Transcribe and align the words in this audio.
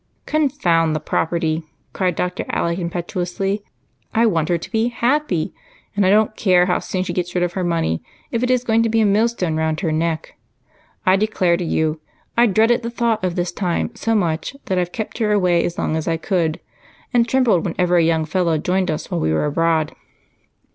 "Confound 0.25 0.95
the 0.95 0.99
property!" 0.99 1.63
cried 1.93 2.15
Dr. 2.15 2.43
Alec 2.49 2.79
impetuously. 2.79 3.63
"I 4.15 4.25
want 4.25 4.49
her 4.49 4.57
to 4.57 4.71
be 4.71 4.87
happy, 4.87 5.53
and 5.95 6.03
I 6.07 6.09
don't 6.09 6.35
care 6.35 6.65
how 6.65 6.79
soon 6.79 7.03
she 7.03 7.13
gets 7.13 7.35
rid 7.35 7.43
of 7.43 7.53
her 7.53 7.63
money 7.63 8.01
if 8.31 8.41
it 8.41 8.49
is 8.49 8.63
going 8.63 8.81
to 8.81 8.89
be 8.89 8.99
a 9.01 9.05
millstone 9.05 9.55
round 9.57 9.81
her 9.81 9.91
neck. 9.91 10.33
I 11.05 11.17
declare 11.17 11.55
to 11.55 11.63
you, 11.63 12.01
I 12.35 12.47
dreaded 12.47 12.81
the 12.81 12.89
thought 12.89 13.23
of 13.23 13.35
this 13.35 13.51
time 13.51 13.91
so 13.93 14.15
much 14.15 14.55
that 14.65 14.79
I've 14.79 14.91
kept 14.91 15.19
her 15.19 15.31
away 15.31 15.63
as 15.63 15.77
long 15.77 15.95
as 15.95 16.07
I 16.07 16.17
could 16.17 16.59
and 17.13 17.29
trembled 17.29 17.63
whenever 17.63 17.97
a 17.97 18.03
young 18.03 18.25
fellow 18.25 18.57
joined 18.57 18.89
us 18.89 19.11
while 19.11 19.19
we 19.21 19.31
were 19.31 19.45
abroad. 19.45 19.93